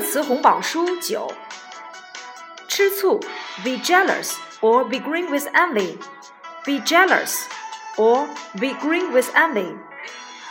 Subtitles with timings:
[0.00, 1.32] 词红榜书九。
[2.68, 3.20] 吃醋，
[3.62, 5.96] be jealous or be green with envy.
[6.64, 7.42] Be jealous
[7.96, 8.26] or
[8.58, 9.76] be green with envy.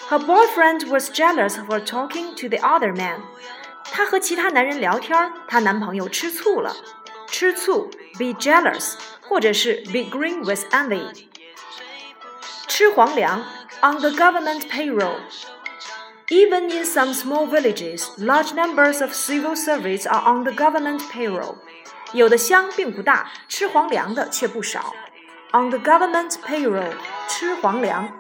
[0.09, 3.21] Her boyfriend was jealous of her talking to the other man.
[3.91, 6.75] 她和其他男人聊天，她男朋友吃醋了。
[7.27, 8.93] 吃醋，be jealous，
[9.27, 11.25] 或者是 be green with envy。
[12.67, 13.43] 吃皇粮，
[13.81, 15.17] on the government payroll。
[16.29, 21.57] Even in some small villages, large numbers of civil servants are on the government payroll.
[22.13, 24.93] 有的乡并不大，吃皇粮的却不少。
[25.51, 26.93] On the government payroll，
[27.27, 28.11] 吃皇粮。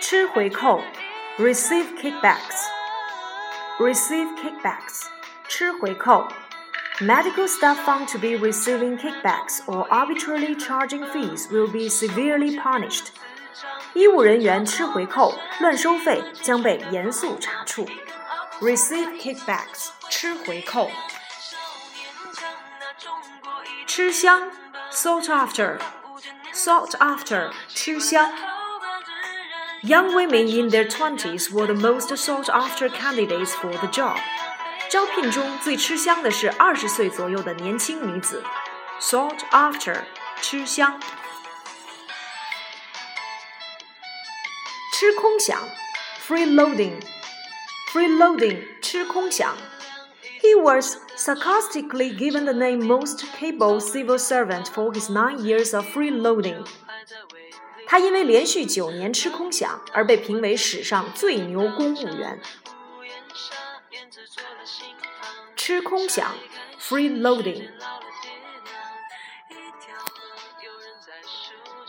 [0.00, 0.82] 吃回扣，
[1.38, 5.06] receive kickbacks，receive kickbacks，
[5.48, 6.28] 吃回扣。
[7.00, 13.06] Medical staff found to be receiving kickbacks or arbitrarily charging fees will be severely punished.
[13.94, 17.86] 医务人员吃回扣、乱收费将被严肃查处。
[18.60, 20.90] Receive kickbacks，吃回扣。
[23.86, 24.50] 吃香，
[24.90, 28.30] sought after，sought after，吃香。
[29.82, 34.16] Young women in their twenties were the most sought after candidates for the job.
[34.90, 38.44] 招聘中最吃香的是二十岁左右的年轻女子，
[39.00, 40.02] sought after，
[40.40, 41.00] 吃香。
[44.92, 45.56] 吃空饷，
[46.26, 49.52] freeloading，freeloading，吃空饷。
[50.40, 56.66] He was sarcastically given the name most capable civil servant for his nine years of freeloading.
[57.86, 62.40] 他因为连续九年吃空饷而被评为史上最牛公务员。
[65.56, 66.24] 吃空饷，
[66.80, 67.68] freeloading。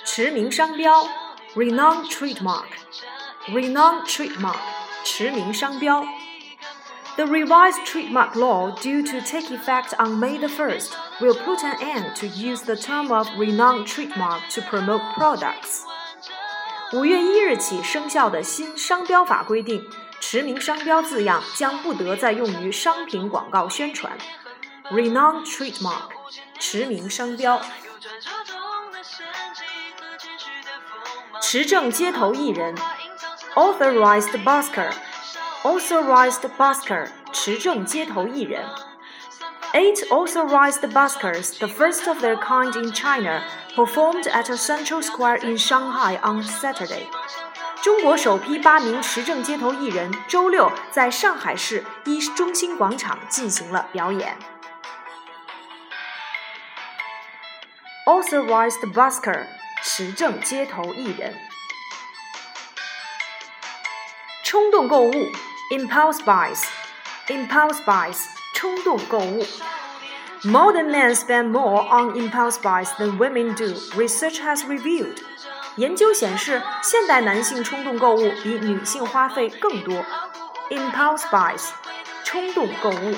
[0.06, 1.08] 驰名商标，
[1.56, 4.58] renowned trademark，renowned trademark，
[5.04, 6.04] 驰名商标。
[7.16, 10.90] The revised trademark law, due to take effect on May the 1st,
[11.20, 15.84] will put an end to use the term of renowned trademark to promote products.
[16.92, 19.84] 五月一日起生效的新商标法规定。
[20.31, 24.13] 驰名商标字样将不得再用于商品广告宣传。
[24.91, 26.11] Renowned trademark，
[26.59, 27.63] 驰名商标。
[31.41, 32.75] 持证街头艺人
[33.55, 38.69] ，authorized busker，authorized busker，持证街头艺人。
[39.73, 43.41] Eight authorized buskers, the first of their kind in China,
[43.75, 47.07] performed at a central square in Shanghai on Saturday.
[47.81, 54.37] 中国首批八名持证街头艺人周六在上海市一中心广场进行了表演。
[58.05, 59.47] Authorized busker，
[59.83, 61.35] 持证街头艺人。
[64.43, 65.13] 冲动购物
[65.71, 68.25] ，impulse buys，impulse buys，
[68.55, 69.47] 冲动购物。
[70.43, 73.75] Modern men spend more on impulse buys than women do.
[73.97, 75.19] Research has revealed.
[75.78, 80.06] 研究显示，现代男性冲动购物比女性花费更多。
[80.70, 81.70] Impulse buys，
[82.24, 83.16] 冲动购物。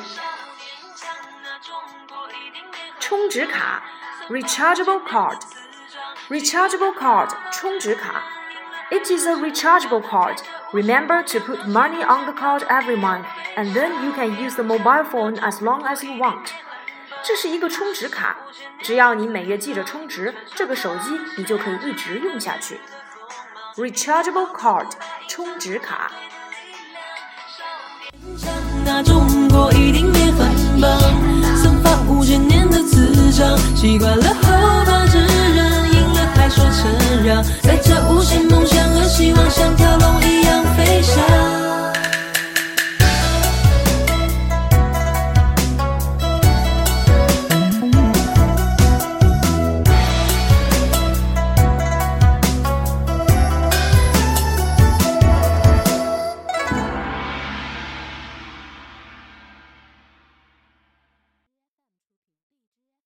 [3.00, 3.84] 充值卡，
[4.30, 8.24] rechargeable card，rechargeable card，充值卡。
[8.90, 10.38] It is a rechargeable card.
[10.72, 13.26] Remember to put money on the card every month,
[13.56, 16.50] and then you can use the mobile phone as long as you want.
[17.23, 18.37] 这是一个充值卡，
[18.83, 22.81] 只要你每月记着充值，这个手机你就可以一直用下去。
[23.77, 24.87] Rechargeable card，
[25.29, 26.11] 充值卡。
[28.85, 30.99] 那中国一定也很棒，
[31.57, 37.45] 僧法五千年的磁场，习惯了后发制人，赢了还说谦让。